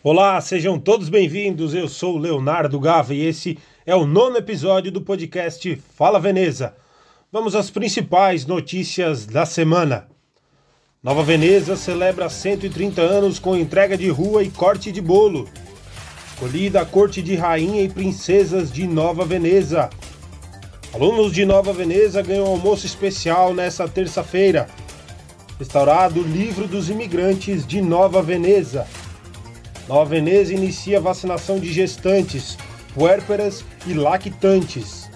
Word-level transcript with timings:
Olá, 0.00 0.40
sejam 0.40 0.78
todos 0.78 1.08
bem-vindos. 1.08 1.74
Eu 1.74 1.88
sou 1.88 2.14
o 2.14 2.18
Leonardo 2.18 2.78
Gava 2.78 3.12
e 3.12 3.26
esse 3.26 3.58
é 3.84 3.96
o 3.96 4.06
nono 4.06 4.36
episódio 4.36 4.92
do 4.92 5.00
podcast 5.00 5.74
Fala 5.96 6.20
Veneza. 6.20 6.76
Vamos 7.32 7.56
às 7.56 7.68
principais 7.68 8.46
notícias 8.46 9.26
da 9.26 9.44
semana. 9.44 10.06
Nova 11.02 11.24
Veneza 11.24 11.74
celebra 11.74 12.30
130 12.30 13.02
anos 13.02 13.40
com 13.40 13.56
entrega 13.56 13.98
de 13.98 14.08
rua 14.08 14.44
e 14.44 14.50
corte 14.50 14.92
de 14.92 15.00
bolo. 15.00 15.48
Escolhida 16.32 16.82
a 16.82 16.86
corte 16.86 17.20
de 17.20 17.34
rainha 17.34 17.82
e 17.82 17.88
princesas 17.88 18.70
de 18.70 18.86
Nova 18.86 19.24
Veneza. 19.24 19.90
Alunos 20.94 21.32
de 21.32 21.44
Nova 21.44 21.72
Veneza 21.72 22.22
ganham 22.22 22.46
almoço 22.46 22.86
especial 22.86 23.52
nesta 23.52 23.88
terça-feira. 23.88 24.68
Restaurado 25.58 26.20
o 26.20 26.24
livro 26.24 26.68
dos 26.68 26.88
imigrantes 26.88 27.66
de 27.66 27.82
Nova 27.82 28.22
Veneza. 28.22 28.86
Nova 29.88 30.04
Veneza 30.04 30.52
inicia 30.52 31.00
vacinação 31.00 31.58
de 31.58 31.72
gestantes, 31.72 32.58
puérperas 32.94 33.64
e 33.86 33.94
lactantes. 33.94 35.08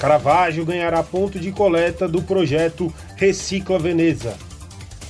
Caravaggio 0.00 0.64
ganhará 0.64 1.00
ponto 1.00 1.38
de 1.38 1.52
coleta 1.52 2.08
do 2.08 2.20
projeto 2.20 2.92
Recicla 3.16 3.78
Veneza. 3.78 4.36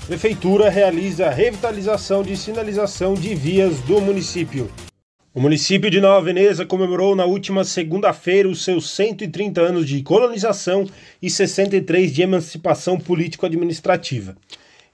Prefeitura 0.06 0.68
realiza 0.68 1.30
revitalização 1.30 2.22
de 2.22 2.36
sinalização 2.36 3.14
de 3.14 3.34
vias 3.34 3.80
do 3.80 4.02
município. 4.02 4.70
O 5.34 5.40
município 5.40 5.90
de 5.90 5.98
Nova 5.98 6.20
Veneza 6.26 6.66
comemorou 6.66 7.16
na 7.16 7.24
última 7.24 7.64
segunda-feira 7.64 8.50
os 8.50 8.62
seus 8.62 8.90
130 8.90 9.62
anos 9.62 9.88
de 9.88 10.02
colonização 10.02 10.86
e 11.22 11.30
63 11.30 12.12
de 12.12 12.20
emancipação 12.20 13.00
político-administrativa. 13.00 14.36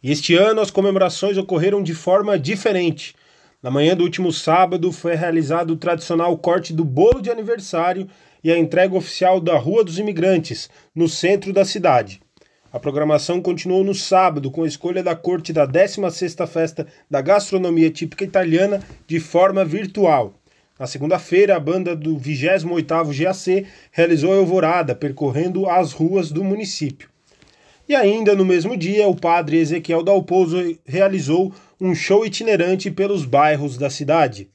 E 0.00 0.12
este 0.12 0.36
ano 0.36 0.60
as 0.60 0.70
comemorações 0.70 1.36
ocorreram 1.36 1.82
de 1.82 1.92
forma 1.92 2.38
diferente, 2.38 3.14
na 3.62 3.70
manhã 3.70 3.94
do 3.94 4.04
último 4.04 4.32
sábado 4.32 4.90
foi 4.90 5.14
realizado 5.14 5.72
o 5.72 5.76
tradicional 5.76 6.36
corte 6.38 6.72
do 6.72 6.84
bolo 6.84 7.20
de 7.20 7.30
aniversário 7.30 8.08
e 8.42 8.50
a 8.50 8.58
entrega 8.58 8.96
oficial 8.96 9.38
da 9.38 9.58
Rua 9.58 9.84
dos 9.84 9.98
Imigrantes, 9.98 10.70
no 10.94 11.06
centro 11.06 11.52
da 11.52 11.62
cidade. 11.62 12.22
A 12.72 12.78
programação 12.78 13.42
continuou 13.42 13.84
no 13.84 13.94
sábado 13.94 14.50
com 14.50 14.62
a 14.62 14.66
escolha 14.66 15.02
da 15.02 15.14
corte 15.14 15.52
da 15.52 15.66
16ª 15.66 16.46
Festa 16.46 16.86
da 17.10 17.20
Gastronomia 17.20 17.90
Típica 17.90 18.24
Italiana 18.24 18.80
de 19.06 19.20
forma 19.20 19.62
virtual. 19.62 20.32
Na 20.78 20.86
segunda-feira, 20.86 21.54
a 21.54 21.60
banda 21.60 21.94
do 21.94 22.16
28º 22.16 23.12
GAC 23.12 23.66
realizou 23.92 24.32
a 24.32 24.36
alvorada, 24.36 24.94
percorrendo 24.94 25.68
as 25.68 25.92
ruas 25.92 26.32
do 26.32 26.42
município. 26.42 27.10
E 27.86 27.94
ainda 27.94 28.34
no 28.34 28.44
mesmo 28.44 28.76
dia, 28.76 29.06
o 29.08 29.16
padre 29.16 29.58
Ezequiel 29.58 30.02
Dalpozo 30.02 30.78
realizou 30.86 31.52
um 31.80 31.94
show 31.94 32.26
itinerante 32.26 32.90
pelos 32.90 33.24
bairros 33.24 33.78
da 33.78 33.88
cidade. 33.88 34.50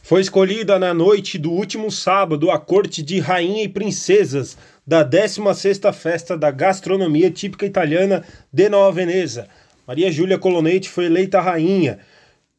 Foi 0.00 0.20
escolhida 0.20 0.78
na 0.78 0.94
noite 0.94 1.36
do 1.36 1.50
último 1.50 1.90
sábado 1.90 2.50
a 2.50 2.58
corte 2.58 3.02
de 3.02 3.18
rainha 3.18 3.64
e 3.64 3.68
princesas 3.68 4.56
da 4.86 5.04
16ª 5.04 5.92
Festa 5.92 6.36
da 6.36 6.50
Gastronomia 6.50 7.30
Típica 7.30 7.66
Italiana 7.66 8.24
de 8.52 8.68
Nova 8.68 8.92
Veneza. 8.92 9.48
Maria 9.86 10.10
Júlia 10.12 10.38
Colonetti 10.38 10.88
foi 10.88 11.06
eleita 11.06 11.40
rainha, 11.40 11.98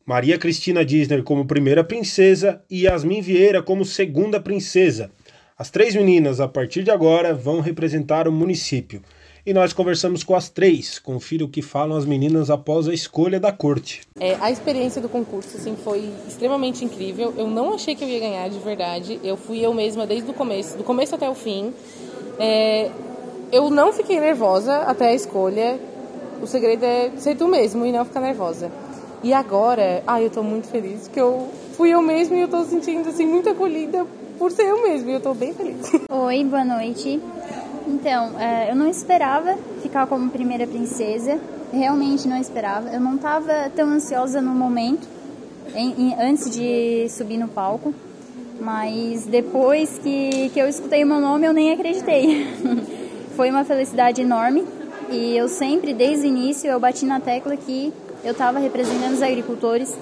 Maria 0.05 0.38
Cristina 0.38 0.83
Disney 0.83 1.21
como 1.21 1.45
primeira 1.45 1.81
princesa 1.81 2.61
e 2.69 2.83
Yasmin 2.83 3.21
Vieira 3.21 3.63
como 3.63 3.85
segunda 3.85 4.38
princesa. 4.38 5.09
As 5.57 5.69
três 5.69 5.95
meninas, 5.95 6.41
a 6.41 6.47
partir 6.47 6.83
de 6.83 6.91
agora, 6.91 7.33
vão 7.33 7.61
representar 7.61 8.28
o 8.28 8.31
município 8.31 9.01
e 9.45 9.53
nós 9.53 9.73
conversamos 9.73 10.23
com 10.23 10.35
as 10.35 10.49
três. 10.49 10.99
Confira 10.99 11.43
o 11.43 11.47
que 11.47 11.61
falam 11.61 11.97
as 11.97 12.05
meninas 12.05 12.49
após 12.49 12.87
a 12.87 12.93
escolha 12.93 13.39
da 13.39 13.51
corte. 13.51 14.01
É, 14.19 14.35
a 14.39 14.49
experiência 14.49 15.01
do 15.01 15.09
concurso 15.09 15.57
assim, 15.57 15.75
foi 15.83 16.09
extremamente 16.27 16.85
incrível. 16.85 17.33
Eu 17.37 17.47
não 17.47 17.73
achei 17.73 17.95
que 17.95 18.03
eu 18.03 18.07
ia 18.07 18.19
ganhar 18.19 18.49
de 18.49 18.59
verdade. 18.59 19.19
Eu 19.23 19.35
fui 19.35 19.59
eu 19.59 19.73
mesma 19.73 20.07
desde 20.07 20.29
o 20.29 20.33
começo, 20.33 20.77
do 20.77 20.83
começo 20.83 21.13
até 21.13 21.29
o 21.29 21.35
fim. 21.35 21.73
É, 22.39 22.89
eu 23.51 23.69
não 23.69 23.91
fiquei 23.91 24.19
nervosa 24.19 24.77
até 24.77 25.09
a 25.09 25.13
escolha. 25.13 25.79
O 26.41 26.47
segredo 26.47 26.83
é 26.83 27.11
ser 27.17 27.35
tu 27.35 27.47
mesmo 27.47 27.85
e 27.85 27.91
não 27.91 28.05
ficar 28.05 28.21
nervosa. 28.21 28.71
E 29.23 29.33
agora, 29.33 30.03
ai, 30.05 30.25
eu 30.25 30.29
tô 30.29 30.43
muito 30.43 30.67
feliz 30.67 31.07
que 31.07 31.19
eu 31.19 31.49
fui 31.77 31.91
eu 31.91 32.01
mesma 32.01 32.35
e 32.35 32.41
eu 32.41 32.47
tô 32.47 32.63
sentindo 32.65 33.07
assim 33.09 33.25
muito 33.25 33.49
acolhida 33.49 34.05
por 34.37 34.51
ser 34.51 34.63
eu 34.63 34.83
mesma 34.83 35.11
e 35.11 35.13
eu 35.13 35.21
tô 35.21 35.33
bem 35.33 35.53
feliz. 35.53 35.91
Oi, 36.09 36.43
boa 36.43 36.65
noite. 36.65 37.21
Então, 37.88 38.39
é, 38.39 38.71
eu 38.71 38.75
não 38.75 38.88
esperava 38.88 39.57
ficar 39.81 40.07
como 40.07 40.29
primeira 40.29 40.66
princesa, 40.66 41.39
realmente 41.71 42.27
não 42.27 42.38
esperava. 42.38 42.89
Eu 42.89 42.99
não 42.99 43.16
estava 43.16 43.69
tão 43.75 43.89
ansiosa 43.89 44.41
no 44.41 44.51
momento, 44.51 45.07
em, 45.75 46.09
em, 46.09 46.16
antes 46.22 46.49
de 46.49 47.07
subir 47.09 47.38
no 47.38 47.47
palco, 47.47 47.93
mas 48.59 49.25
depois 49.25 49.99
que, 49.99 50.49
que 50.49 50.59
eu 50.59 50.67
escutei 50.67 51.03
o 51.03 51.07
meu 51.07 51.19
nome, 51.19 51.45
eu 51.45 51.53
nem 51.53 51.72
acreditei. 51.72 52.47
Foi 53.35 53.49
uma 53.49 53.63
felicidade 53.63 54.22
enorme 54.22 54.63
e 55.09 55.35
eu 55.35 55.47
sempre, 55.47 55.93
desde 55.93 56.27
o 56.27 56.29
início, 56.29 56.69
eu 56.69 56.79
bati 56.79 57.05
na 57.05 57.19
tecla 57.19 57.57
que 57.57 57.91
eu 58.23 58.31
estava 58.31 58.59
representando 58.59 59.13
os 59.13 59.22
agricultores 59.22 59.93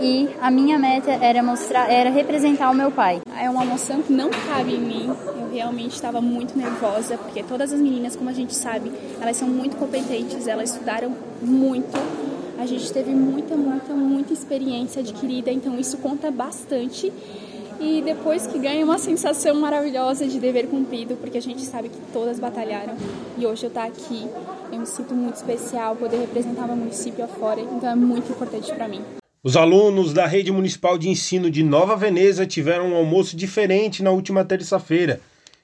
e 0.00 0.28
a 0.40 0.50
minha 0.50 0.78
meta 0.78 1.10
era 1.10 1.42
mostrar, 1.42 1.90
era 1.90 2.08
representar 2.08 2.70
o 2.70 2.74
meu 2.74 2.90
pai. 2.90 3.20
É 3.50 3.52
uma 3.52 3.64
emoção 3.64 4.00
que 4.00 4.12
não 4.12 4.30
cabe 4.30 4.76
em 4.76 4.78
mim. 4.78 5.06
Eu 5.08 5.50
realmente 5.52 5.96
estava 5.96 6.20
muito 6.20 6.56
nervosa, 6.56 7.18
porque 7.18 7.42
todas 7.42 7.72
as 7.72 7.80
meninas, 7.80 8.14
como 8.14 8.30
a 8.30 8.32
gente 8.32 8.54
sabe, 8.54 8.92
elas 9.20 9.36
são 9.36 9.48
muito 9.48 9.76
competentes, 9.76 10.46
elas 10.46 10.70
estudaram 10.70 11.12
muito. 11.42 11.90
A 12.56 12.64
gente 12.64 12.92
teve 12.92 13.10
muita, 13.10 13.56
muita, 13.56 13.92
muita 13.92 14.32
experiência 14.32 15.00
adquirida, 15.00 15.50
então 15.50 15.76
isso 15.80 15.98
conta 15.98 16.30
bastante. 16.30 17.12
E 17.80 18.00
depois 18.02 18.46
que 18.46 18.56
ganha 18.56 18.84
uma 18.84 18.98
sensação 18.98 19.56
maravilhosa 19.56 20.28
de 20.28 20.38
dever 20.38 20.68
cumprido, 20.68 21.16
porque 21.16 21.38
a 21.38 21.42
gente 21.42 21.62
sabe 21.62 21.88
que 21.88 21.98
todas 22.12 22.38
batalharam. 22.38 22.94
E 23.36 23.44
hoje 23.44 23.66
eu 23.66 23.68
estar 23.68 23.86
aqui, 23.86 24.28
eu 24.70 24.78
me 24.78 24.86
sinto 24.86 25.12
muito 25.12 25.34
especial 25.34 25.96
poder 25.96 26.18
representar 26.18 26.68
meu 26.68 26.76
município 26.76 27.24
afora, 27.24 27.60
então 27.60 27.90
é 27.90 27.96
muito 27.96 28.30
importante 28.30 28.72
para 28.72 28.86
mim. 28.86 29.02
Os 29.42 29.56
alunos 29.56 30.12
da 30.12 30.26
Rede 30.26 30.52
Municipal 30.52 30.98
de 30.98 31.08
Ensino 31.08 31.50
de 31.50 31.62
Nova 31.62 31.96
Veneza 31.96 32.44
tiveram 32.44 32.90
um 32.90 32.94
almoço 32.94 33.34
diferente 33.34 34.02
na 34.02 34.10
última 34.10 34.44
terça-feira, 34.44 35.18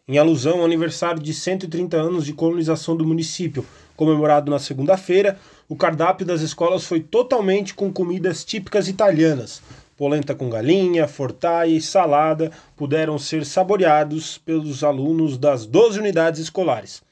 em 0.09 0.17
alusão 0.17 0.61
ao 0.61 0.65
aniversário 0.65 1.23
de 1.23 1.35
130 1.35 1.95
anos 1.95 2.25
de 2.25 2.33
colonização 2.33 2.97
do 2.97 3.05
município, 3.05 3.67
comemorado 3.95 4.51
na 4.51 4.59
segunda-feira. 4.59 5.39
O 5.69 5.77
cardápio 5.77 6.25
das 6.25 6.41
escolas 6.41 6.85
foi 6.85 7.01
totalmente 7.01 7.75
com 7.75 7.93
comidas 7.93 8.47
típicas 8.47 8.89
italianas. 8.89 9.61
Polenta 9.95 10.35
com 10.35 10.49
galinha, 10.49 11.07
fortaia 11.07 11.69
e 11.69 11.81
salada 11.83 12.51
puderam 12.79 13.19
ser 13.19 13.45
saboreados 13.45 14.39
pelos 14.39 14.83
alunos 14.83 15.37
das 15.37 15.67
12 15.67 15.99
unidades 15.99 16.41
escolares. 16.41 17.03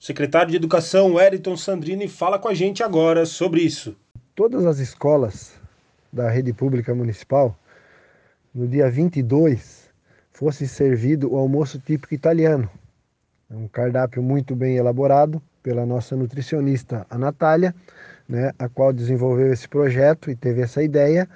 O 0.00 0.04
secretário 0.04 0.52
de 0.52 0.56
Educação, 0.56 1.14
Wellington 1.14 1.56
Sandrini, 1.56 2.06
fala 2.06 2.38
com 2.38 2.46
a 2.46 2.54
gente 2.54 2.80
agora 2.80 3.26
sobre 3.26 3.62
isso. 3.62 3.96
Todas 4.36 4.64
as 4.64 4.78
escolas 4.78 5.60
da 6.12 6.28
rede 6.28 6.52
pública 6.52 6.94
municipal, 6.94 7.56
no 8.54 8.68
dia 8.68 8.90
22, 8.90 9.88
fosse 10.30 10.68
servido 10.68 11.32
o 11.32 11.38
almoço 11.38 11.78
típico 11.78 12.12
italiano. 12.12 12.68
É 13.50 13.56
um 13.56 13.66
cardápio 13.66 14.22
muito 14.22 14.54
bem 14.54 14.76
elaborado 14.76 15.40
pela 15.62 15.86
nossa 15.86 16.14
nutricionista, 16.14 17.06
a 17.08 17.16
Natália, 17.16 17.74
né, 18.28 18.52
a 18.58 18.68
qual 18.68 18.92
desenvolveu 18.92 19.52
esse 19.52 19.68
projeto 19.68 20.30
e 20.30 20.36
teve 20.36 20.60
essa 20.60 20.82
ideia, 20.82 21.28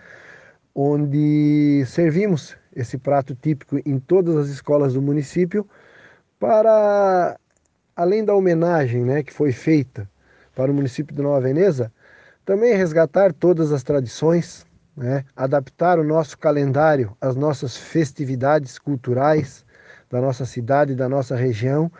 onde 0.75 1.85
servimos 1.87 2.57
esse 2.75 2.99
prato 2.99 3.35
típico 3.35 3.79
em 3.87 3.99
todas 3.99 4.37
as 4.37 4.49
escolas 4.49 4.93
do 4.93 5.01
município 5.01 5.67
para, 6.39 7.39
além 7.95 8.23
da 8.23 8.35
homenagem 8.35 9.05
né, 9.05 9.23
que 9.23 9.33
foi 9.33 9.53
feita 9.53 10.09
para 10.55 10.71
o 10.71 10.75
município 10.75 11.17
de 11.17 11.23
Nova 11.23 11.41
Veneza, 11.41 11.91
também 12.45 12.75
resgatar 12.75 13.33
todas 13.33 13.73
as 13.73 13.83
tradições, 13.83 14.66
né? 14.97 15.25
adaptar 15.37 15.99
o 15.99 16.05
nosso 16.05 16.39
calendário 16.39 17.17
às 17.21 17.37
nossas 17.37 17.77
festividades 17.77 18.79
culturais 18.79 19.65
da 20.11 20.21
nossa 20.21 20.47
cidade, 20.47 20.95
da 20.95 21.09
nossa 21.09 21.37
região, 21.37 21.91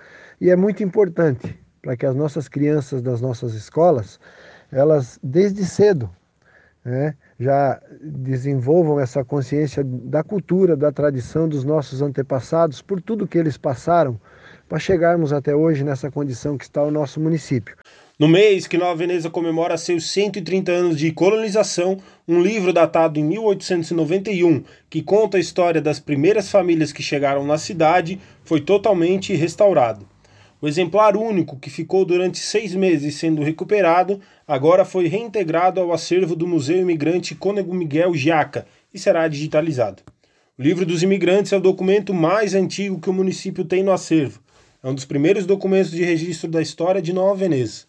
e 0.41 0.51
é 0.51 0.57
muito 0.57 0.83
importante 0.83 1.59
para 1.83 1.97
que 1.97 2.07
as 2.07 2.15
nossas 2.15 2.49
crianças 2.49 3.03
das 3.03 3.21
nossas 3.21 3.55
escolas, 3.55 4.19
elas 4.73 5.19
desde 5.23 5.65
cedo, 5.65 6.09
né, 6.85 7.15
já 7.39 7.81
desenvolvam 8.01 9.01
essa 9.01 9.25
consciência 9.25 9.83
da 9.85 10.23
cultura, 10.23 10.77
da 10.77 10.93
tradição 10.93 11.49
dos 11.49 11.65
nossos 11.65 12.01
antepassados, 12.01 12.81
por 12.81 13.03
tudo 13.03 13.27
que 13.27 13.37
eles 13.37 13.59
passaram 13.59 14.19
para 14.69 14.79
chegarmos 14.79 15.33
até 15.33 15.55
hoje 15.55 15.85
nessa 15.85 16.11
condição 16.11 16.57
que 16.57 16.65
está 16.65 16.83
o 16.83 16.91
nosso 16.91 17.21
município. 17.21 17.77
No 18.19 18.27
mês 18.27 18.67
que 18.67 18.79
Nova 18.79 18.95
Veneza 18.95 19.29
comemora 19.29 19.77
seus 19.77 20.11
130 20.11 20.73
anos 20.73 20.99
de 20.99 21.13
colonização, 21.13 21.99
um 22.27 22.41
livro 22.41 22.73
datado 22.73 23.21
em 23.21 23.23
1891, 23.23 24.65
que 24.89 25.03
conta 25.03 25.37
a 25.37 25.41
história 25.41 25.83
das 25.83 26.01
primeiras 26.01 26.51
famílias 26.51 26.93
que 26.93 27.03
chegaram 27.03 27.45
na 27.45 27.59
cidade, 27.59 28.19
foi 28.43 28.63
totalmente 28.63 29.35
restaurado. 29.35 30.09
O 30.63 30.67
exemplar 30.67 31.15
único, 31.15 31.59
que 31.59 31.69
ficou 31.69 32.07
durante 32.07 32.39
seis 32.39 32.75
meses 32.75 33.17
sendo 33.17 33.43
recuperado, 33.43 34.19
agora 34.49 34.87
foi 34.87 35.09
reintegrado 35.09 35.79
ao 35.79 35.93
acervo 35.93 36.35
do 36.35 36.47
Museu 36.47 36.81
Imigrante 36.81 37.35
Cônego 37.35 37.75
Miguel 37.75 38.15
Giaca, 38.15 38.67
e 38.95 38.99
será 38.99 39.29
digitalizado. 39.29 40.03
O 40.59 40.63
Livro 40.63 40.87
dos 40.87 41.03
Imigrantes 41.03 41.53
é 41.53 41.59
o 41.59 41.61
documento 41.61 42.15
mais 42.15 42.55
antigo 42.55 42.99
que 42.99 43.11
o 43.11 43.13
município 43.13 43.63
tem 43.63 43.83
no 43.83 43.93
acervo. 43.93 44.41
É 44.83 44.89
um 44.89 44.95
dos 44.95 45.05
primeiros 45.05 45.45
documentos 45.45 45.91
de 45.91 46.03
registro 46.03 46.51
da 46.51 46.63
história 46.63 47.03
de 47.03 47.13
Nova 47.13 47.35
Veneza. 47.35 47.85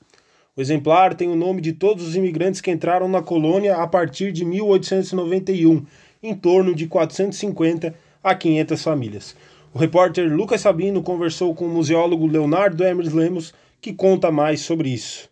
O 0.58 0.62
exemplar 0.62 1.14
tem 1.14 1.30
o 1.30 1.36
nome 1.36 1.62
de 1.62 1.72
todos 1.72 2.08
os 2.08 2.16
imigrantes 2.16 2.62
que 2.62 2.72
entraram 2.72 3.08
na 3.08 3.22
colônia 3.22 3.76
a 3.76 3.86
partir 3.86 4.32
de 4.32 4.44
1891, 4.44 5.86
em 6.24 6.34
torno 6.34 6.74
de 6.74 6.88
450 6.88 7.94
a 8.24 8.34
500 8.34 8.82
famílias. 8.82 9.36
O 9.72 9.78
repórter 9.78 10.34
Lucas 10.36 10.62
Sabino 10.62 11.04
conversou 11.04 11.54
com 11.54 11.66
o 11.66 11.70
museólogo 11.70 12.26
Leonardo 12.26 12.84
Hermes 12.84 13.14
Lemos, 13.14 13.54
que 13.80 13.94
conta 13.94 14.32
mais 14.32 14.62
sobre 14.62 14.90
isso. 14.90 15.30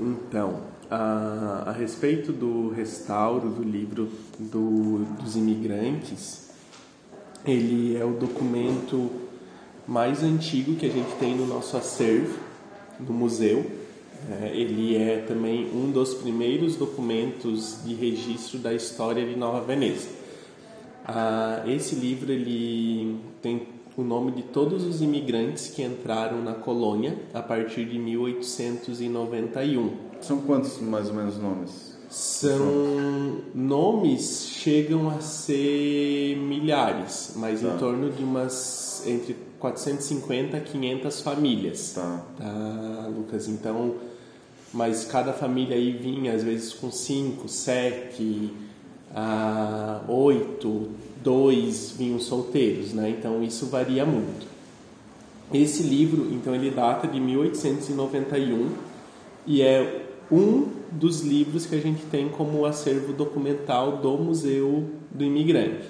Então, 0.00 0.60
a, 0.90 1.64
a 1.66 1.72
respeito 1.72 2.32
do 2.32 2.70
restauro 2.70 3.50
do 3.50 3.62
livro 3.62 4.08
do, 4.38 5.04
dos 5.22 5.36
imigrantes, 5.36 6.50
ele 7.44 7.98
é 7.98 8.04
o 8.04 8.12
documento 8.12 9.10
mais 9.86 10.22
antigo 10.22 10.74
que 10.76 10.86
a 10.86 10.90
gente 10.90 11.12
tem 11.16 11.36
no 11.36 11.44
nosso 11.44 11.76
acervo, 11.76 12.38
no 12.98 13.12
museu. 13.12 13.81
É, 14.30 14.52
ele 14.54 14.96
é 14.96 15.24
também 15.26 15.68
um 15.74 15.90
dos 15.90 16.14
primeiros 16.14 16.76
documentos 16.76 17.78
de 17.84 17.94
registro 17.94 18.58
da 18.58 18.72
história 18.72 19.26
de 19.26 19.36
Nova 19.36 19.60
Veneza. 19.60 20.08
Ah, 21.04 21.64
esse 21.66 21.96
livro 21.96 22.30
ele 22.30 23.18
tem 23.40 23.66
o 23.96 24.02
nome 24.02 24.30
de 24.32 24.42
todos 24.42 24.84
os 24.84 25.02
imigrantes 25.02 25.68
que 25.68 25.82
entraram 25.82 26.40
na 26.42 26.54
colônia 26.54 27.16
a 27.34 27.42
partir 27.42 27.84
de 27.84 27.98
1891. 27.98 29.90
São 30.20 30.40
quantos 30.42 30.78
mais 30.80 31.08
ou 31.08 31.14
menos 31.14 31.36
nomes? 31.38 31.92
São 32.08 33.40
nomes 33.54 34.46
chegam 34.46 35.08
a 35.08 35.20
ser 35.20 36.36
milhares, 36.36 37.32
mas 37.36 37.60
tá. 37.62 37.68
em 37.68 37.78
torno 37.78 38.10
de 38.10 38.22
umas 38.22 39.02
entre 39.06 39.34
450 39.62 40.56
a 40.56 40.60
500 40.60 41.20
famílias. 41.20 41.92
Tá. 41.94 42.20
Tá, 42.36 43.08
Lucas? 43.16 43.48
Então, 43.48 43.94
mas 44.72 45.04
cada 45.04 45.32
família 45.32 45.76
aí 45.76 45.92
vinha 45.92 46.34
às 46.34 46.42
vezes 46.42 46.72
com 46.72 46.90
cinco, 46.90 47.48
sete, 47.48 48.52
ah, 49.14 50.00
oito, 50.08 50.88
dois 51.22 51.94
vinham 51.96 52.18
solteiros, 52.18 52.92
né? 52.92 53.08
Então 53.10 53.42
isso 53.42 53.66
varia 53.66 54.04
muito. 54.04 54.50
Esse 55.54 55.82
livro, 55.82 56.32
então, 56.32 56.54
ele 56.54 56.70
data 56.70 57.06
de 57.06 57.20
1891 57.20 58.70
e 59.46 59.60
é 59.60 60.06
um 60.30 60.66
dos 60.90 61.20
livros 61.20 61.66
que 61.66 61.74
a 61.74 61.78
gente 61.78 62.02
tem 62.06 62.28
como 62.30 62.64
acervo 62.64 63.12
documental 63.12 63.98
do 63.98 64.16
Museu 64.16 64.88
do 65.10 65.22
Imigrante. 65.22 65.84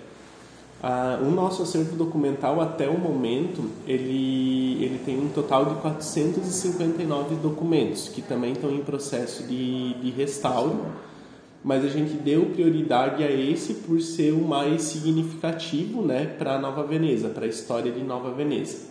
Ah, 0.83 1.21
o 1.23 1.31
nosso 1.31 1.63
acervo 1.63 1.95
documental 1.95 2.61
até 2.61 2.89
o 2.89 2.99
momento 2.99 3.71
ele, 3.87 4.83
ele 4.83 5.01
tem 5.05 5.17
um 5.17 5.29
total 5.29 5.67
de 5.67 5.75
459 5.77 7.37
documentos 7.37 8.09
que 8.09 8.21
também 8.21 8.53
estão 8.53 8.69
em 8.71 8.81
processo 8.81 9.45
de, 9.45 9.95
de 9.95 10.11
restauro 10.11 10.81
mas 11.65 11.85
a 11.85 11.89
gente 11.89 12.15
deu 12.15 12.47
prioridade 12.47 13.23
a 13.23 13.31
esse 13.31 13.75
por 13.75 14.01
ser 14.01 14.33
o 14.33 14.41
mais 14.41 14.83
significativo 14.83 16.03
né, 16.03 16.27
para 16.39 16.59
Nova 16.59 16.83
Veneza, 16.83 17.29
para 17.29 17.45
a 17.45 17.49
história 17.49 17.93
de 17.93 18.01
Nova 18.01 18.33
Veneza. 18.33 18.91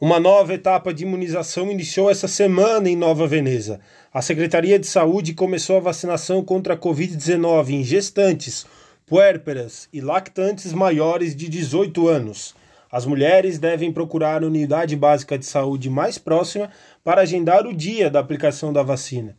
Uma 0.00 0.20
nova 0.20 0.54
etapa 0.54 0.92
de 0.92 1.04
imunização 1.04 1.70
iniciou 1.70 2.10
essa 2.10 2.28
semana 2.28 2.88
em 2.88 2.96
Nova 2.96 3.26
Veneza. 3.26 3.80
A 4.12 4.20
Secretaria 4.20 4.78
de 4.78 4.86
Saúde 4.86 5.34
começou 5.34 5.76
a 5.76 5.80
vacinação 5.80 6.44
contra 6.44 6.74
a 6.74 6.76
Covid-19 6.76 7.70
em 7.70 7.84
gestantes, 7.84 8.66
puérperas 9.06 9.86
e 9.92 10.00
lactantes 10.00 10.72
maiores 10.72 11.36
de 11.36 11.46
18 11.46 12.08
anos. 12.08 12.54
As 12.90 13.04
mulheres 13.04 13.58
devem 13.58 13.92
procurar 13.92 14.42
a 14.42 14.46
unidade 14.46 14.96
básica 14.96 15.36
de 15.36 15.44
saúde 15.44 15.90
mais 15.90 16.16
próxima 16.16 16.70
para 17.02 17.20
agendar 17.20 17.66
o 17.66 17.74
dia 17.74 18.08
da 18.08 18.20
aplicação 18.20 18.72
da 18.72 18.82
vacina. 18.82 19.36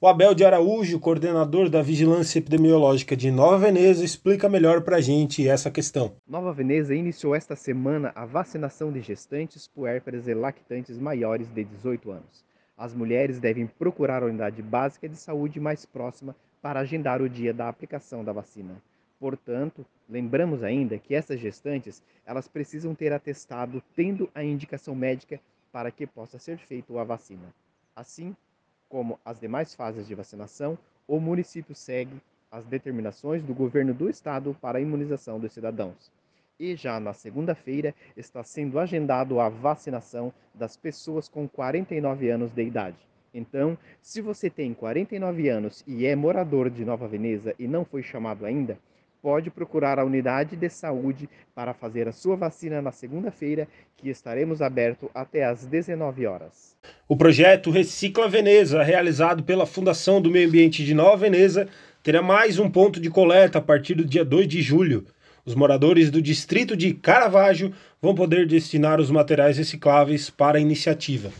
O 0.00 0.08
Abel 0.08 0.34
de 0.34 0.44
Araújo, 0.44 0.98
coordenador 0.98 1.70
da 1.70 1.82
Vigilância 1.82 2.38
Epidemiológica 2.40 3.16
de 3.16 3.30
Nova 3.30 3.58
Veneza, 3.58 4.04
explica 4.04 4.48
melhor 4.48 4.82
para 4.82 4.96
a 4.96 5.00
gente 5.00 5.48
essa 5.48 5.70
questão. 5.70 6.16
Nova 6.26 6.52
Veneza 6.52 6.94
iniciou 6.94 7.34
esta 7.34 7.54
semana 7.54 8.10
a 8.14 8.26
vacinação 8.26 8.92
de 8.92 9.00
gestantes, 9.00 9.68
puérperas 9.68 10.26
e 10.26 10.34
lactantes 10.34 10.98
maiores 10.98 11.48
de 11.48 11.62
18 11.62 12.10
anos. 12.10 12.44
As 12.76 12.92
mulheres 12.92 13.38
devem 13.38 13.68
procurar 13.68 14.22
a 14.24 14.26
unidade 14.26 14.60
básica 14.62 15.08
de 15.08 15.16
saúde 15.16 15.60
mais 15.60 15.86
próxima 15.86 16.34
para 16.60 16.80
agendar 16.80 17.22
o 17.22 17.28
dia 17.28 17.54
da 17.54 17.68
aplicação 17.68 18.24
da 18.24 18.32
vacina. 18.32 18.74
Portanto, 19.18 19.84
lembramos 20.08 20.62
ainda 20.62 20.98
que 20.98 21.14
essas 21.14 21.40
gestantes, 21.40 22.02
elas 22.24 22.46
precisam 22.46 22.94
ter 22.94 23.12
atestado 23.12 23.82
tendo 23.94 24.30
a 24.34 24.44
indicação 24.44 24.94
médica 24.94 25.40
para 25.72 25.90
que 25.90 26.06
possa 26.06 26.38
ser 26.38 26.58
feita 26.58 26.98
a 27.00 27.04
vacina. 27.04 27.52
Assim, 27.94 28.36
como 28.88 29.18
as 29.24 29.40
demais 29.40 29.74
fases 29.74 30.06
de 30.06 30.14
vacinação, 30.14 30.78
o 31.08 31.18
município 31.18 31.74
segue 31.74 32.20
as 32.50 32.64
determinações 32.66 33.42
do 33.42 33.54
governo 33.54 33.92
do 33.92 34.08
estado 34.08 34.56
para 34.60 34.78
a 34.78 34.80
imunização 34.80 35.40
dos 35.40 35.52
cidadãos. 35.52 36.10
E 36.58 36.74
já 36.74 36.98
na 36.98 37.12
segunda-feira 37.12 37.94
está 38.16 38.42
sendo 38.42 38.78
agendado 38.78 39.40
a 39.40 39.48
vacinação 39.48 40.32
das 40.54 40.76
pessoas 40.76 41.28
com 41.28 41.46
49 41.48 42.30
anos 42.30 42.50
de 42.52 42.62
idade. 42.62 42.96
Então, 43.34 43.76
se 44.00 44.22
você 44.22 44.48
tem 44.48 44.72
49 44.72 45.48
anos 45.48 45.84
e 45.86 46.06
é 46.06 46.16
morador 46.16 46.70
de 46.70 46.84
Nova 46.84 47.06
Veneza 47.06 47.54
e 47.58 47.68
não 47.68 47.84
foi 47.84 48.02
chamado 48.02 48.46
ainda, 48.46 48.78
pode 49.26 49.50
procurar 49.50 49.98
a 49.98 50.04
unidade 50.04 50.54
de 50.54 50.68
saúde 50.68 51.28
para 51.52 51.74
fazer 51.74 52.06
a 52.06 52.12
sua 52.12 52.36
vacina 52.36 52.80
na 52.80 52.92
segunda-feira, 52.92 53.66
que 53.96 54.08
estaremos 54.08 54.62
aberto 54.62 55.10
até 55.12 55.44
às 55.44 55.66
19 55.66 56.24
horas. 56.28 56.76
O 57.08 57.16
projeto 57.16 57.72
Recicla 57.72 58.28
Veneza, 58.28 58.84
realizado 58.84 59.42
pela 59.42 59.66
Fundação 59.66 60.22
do 60.22 60.30
Meio 60.30 60.46
Ambiente 60.46 60.84
de 60.84 60.94
Nova 60.94 61.16
Veneza, 61.16 61.66
terá 62.04 62.22
mais 62.22 62.60
um 62.60 62.70
ponto 62.70 63.00
de 63.00 63.10
coleta 63.10 63.58
a 63.58 63.60
partir 63.60 63.96
do 63.96 64.04
dia 64.04 64.24
2 64.24 64.46
de 64.46 64.62
julho. 64.62 65.04
Os 65.44 65.56
moradores 65.56 66.08
do 66.08 66.22
distrito 66.22 66.76
de 66.76 66.94
Caravaggio 66.94 67.72
vão 68.00 68.14
poder 68.14 68.46
destinar 68.46 69.00
os 69.00 69.10
materiais 69.10 69.58
recicláveis 69.58 70.30
para 70.30 70.58
a 70.58 70.60
iniciativa. 70.60 71.32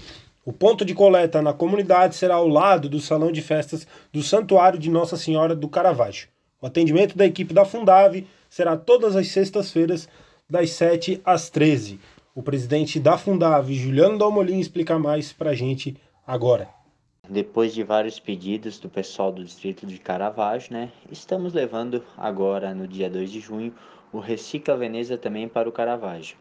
O 0.45 0.53
ponto 0.53 0.85
de 0.85 0.93
coleta 0.93 1.41
na 1.41 1.53
comunidade 1.53 2.17
será 2.17 2.35
ao 2.35 2.49
lado 2.49 2.89
do 2.89 2.99
salão 2.99 3.31
de 3.31 3.43
festas 3.43 3.87
do 4.13 4.25
Santuário 4.25 4.77
de 4.77 4.91
Nossa 4.91 5.17
Senhora 5.17 5.55
do 5.55 5.69
Caravaggio. 5.69 6.27
O 6.61 6.67
atendimento 6.67 7.17
da 7.17 7.27
equipe 7.27 7.53
da 7.53 7.67
Fundave 7.67 8.27
será 8.49 8.77
todas 8.77 9.15
as 9.15 9.29
sextas-feiras, 9.29 10.09
das 10.49 10.71
7 10.71 11.21
às 11.25 11.51
13. 11.51 12.01
O 12.35 12.43
presidente 12.43 12.99
da 12.99 13.19
Fundave, 13.19 13.75
Juliano 13.75 14.17
Dalmolin, 14.17 14.59
explica 14.59 14.99
mais 14.99 15.33
para 15.33 15.51
a 15.51 15.55
gente 15.55 15.97
agora. 16.27 16.69
Depois 17.29 17.75
de 17.75 17.83
vários 17.83 18.21
pedidos 18.21 18.79
do 18.79 18.89
pessoal 18.89 19.33
do 19.33 19.45
distrito 19.45 19.87
de 19.87 19.99
Caravaggio, 19.99 20.73
né, 20.73 20.93
estamos 21.11 21.53
levando 21.53 22.03
agora, 22.17 22.75
no 22.75 22.87
dia 22.87 23.11
2 23.11 23.31
de 23.31 23.41
junho, 23.41 23.75
o 24.13 24.19
Recicla 24.19 24.77
Veneza 24.77 25.19
também 25.19 25.49
para 25.49 25.69
o 25.69 25.73
Caravaggio. 25.73 26.37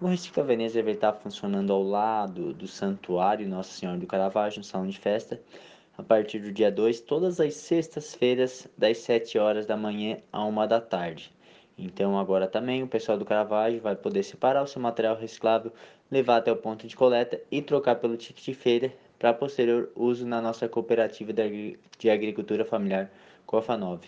O 0.00 0.06
Recicla 0.06 0.42
Veneza 0.42 0.82
vai 0.82 0.94
estar 0.94 1.12
funcionando 1.12 1.72
ao 1.72 1.82
lado 1.82 2.52
do 2.52 2.66
Santuário 2.66 3.48
Nossa 3.48 3.72
Senhora 3.72 3.98
do 3.98 4.06
Caravaggio, 4.06 4.58
no 4.58 4.64
salão 4.64 4.88
de 4.88 4.98
festa, 4.98 5.40
a 5.96 6.02
partir 6.02 6.40
do 6.40 6.52
dia 6.52 6.70
2, 6.70 7.00
todas 7.00 7.40
as 7.40 7.54
sextas-feiras, 7.54 8.68
das 8.76 8.98
7 8.98 9.38
horas 9.38 9.66
da 9.66 9.76
manhã 9.76 10.18
a 10.32 10.44
1 10.44 10.66
da 10.66 10.80
tarde. 10.80 11.32
Então, 11.78 12.18
agora 12.18 12.46
também 12.46 12.82
o 12.82 12.88
pessoal 12.88 13.18
do 13.18 13.24
Caravaggio 13.24 13.80
vai 13.80 13.94
poder 13.94 14.22
separar 14.22 14.62
o 14.62 14.66
seu 14.66 14.80
material 14.80 15.16
reciclável, 15.16 15.72
levar 16.10 16.36
até 16.36 16.50
o 16.50 16.56
ponto 16.56 16.86
de 16.86 16.96
coleta 16.96 17.40
e 17.50 17.60
trocar 17.60 17.96
pelo 17.96 18.16
ticket 18.16 18.44
de 18.44 18.54
feira 18.54 18.92
para 19.18 19.34
posterior 19.34 19.90
uso 19.94 20.26
na 20.26 20.40
nossa 20.40 20.68
cooperativa 20.68 21.32
de 21.32 22.10
agricultura 22.10 22.64
familiar 22.64 23.10
COFA9. 23.46 24.00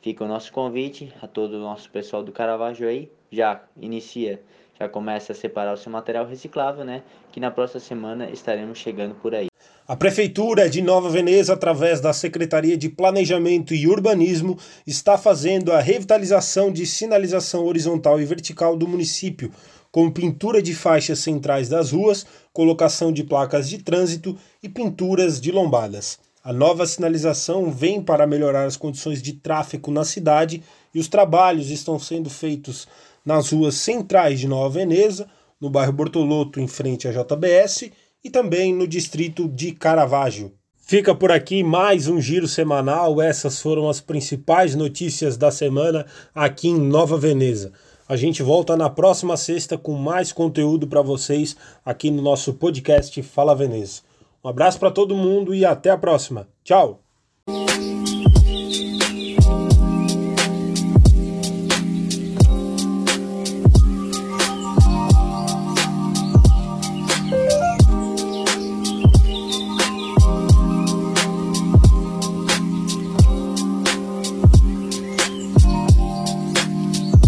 Fica 0.00 0.24
o 0.24 0.28
nosso 0.28 0.52
convite 0.52 1.12
a 1.20 1.26
todo 1.26 1.54
o 1.54 1.60
nosso 1.60 1.90
pessoal 1.90 2.22
do 2.22 2.32
Caravaggio 2.32 2.88
aí, 2.88 3.10
já 3.30 3.62
inicia, 3.76 4.40
já 4.78 4.88
começa 4.88 5.32
a 5.32 5.34
separar 5.34 5.72
o 5.72 5.76
seu 5.76 5.90
material 5.90 6.24
reciclável, 6.24 6.84
né? 6.84 7.02
Que 7.32 7.40
na 7.40 7.50
próxima 7.50 7.80
semana 7.80 8.30
estaremos 8.30 8.78
chegando 8.78 9.14
por 9.16 9.34
aí. 9.34 9.47
A 9.88 9.96
Prefeitura 9.96 10.68
de 10.68 10.82
Nova 10.82 11.08
Veneza, 11.08 11.54
através 11.54 11.98
da 11.98 12.12
Secretaria 12.12 12.76
de 12.76 12.90
Planejamento 12.90 13.72
e 13.72 13.88
Urbanismo, 13.88 14.58
está 14.86 15.16
fazendo 15.16 15.72
a 15.72 15.80
revitalização 15.80 16.70
de 16.70 16.84
sinalização 16.84 17.64
horizontal 17.64 18.20
e 18.20 18.24
vertical 18.26 18.76
do 18.76 18.86
município, 18.86 19.50
com 19.90 20.10
pintura 20.10 20.60
de 20.60 20.74
faixas 20.74 21.20
centrais 21.20 21.70
das 21.70 21.92
ruas, 21.92 22.26
colocação 22.52 23.10
de 23.10 23.24
placas 23.24 23.66
de 23.66 23.78
trânsito 23.78 24.36
e 24.62 24.68
pinturas 24.68 25.40
de 25.40 25.50
lombadas. 25.50 26.18
A 26.44 26.52
nova 26.52 26.86
sinalização 26.86 27.70
vem 27.70 28.02
para 28.02 28.26
melhorar 28.26 28.66
as 28.66 28.76
condições 28.76 29.22
de 29.22 29.32
tráfego 29.32 29.90
na 29.90 30.04
cidade 30.04 30.62
e 30.94 31.00
os 31.00 31.08
trabalhos 31.08 31.70
estão 31.70 31.98
sendo 31.98 32.28
feitos 32.28 32.86
nas 33.24 33.52
ruas 33.52 33.76
centrais 33.76 34.38
de 34.38 34.48
Nova 34.48 34.68
Veneza, 34.68 35.26
no 35.58 35.70
bairro 35.70 35.94
Bortoloto, 35.94 36.60
em 36.60 36.68
frente 36.68 37.08
à 37.08 37.10
JBS 37.10 37.90
e 38.28 38.30
também 38.30 38.74
no 38.74 38.86
distrito 38.86 39.48
de 39.48 39.72
Caravaggio. 39.72 40.52
Fica 40.76 41.14
por 41.14 41.32
aqui 41.32 41.62
mais 41.62 42.08
um 42.08 42.20
giro 42.20 42.46
semanal. 42.46 43.20
Essas 43.20 43.60
foram 43.60 43.88
as 43.88 44.00
principais 44.00 44.74
notícias 44.74 45.36
da 45.36 45.50
semana 45.50 46.06
aqui 46.34 46.68
em 46.68 46.78
Nova 46.78 47.18
Veneza. 47.18 47.72
A 48.08 48.16
gente 48.16 48.42
volta 48.42 48.76
na 48.76 48.88
próxima 48.88 49.36
sexta 49.36 49.76
com 49.76 49.92
mais 49.92 50.32
conteúdo 50.32 50.86
para 50.86 51.02
vocês 51.02 51.56
aqui 51.84 52.10
no 52.10 52.22
nosso 52.22 52.54
podcast 52.54 53.20
Fala 53.22 53.54
Veneza. 53.54 54.00
Um 54.42 54.48
abraço 54.48 54.78
para 54.78 54.90
todo 54.90 55.16
mundo 55.16 55.54
e 55.54 55.64
até 55.64 55.90
a 55.90 55.98
próxima. 55.98 56.48
Tchau! 56.64 57.00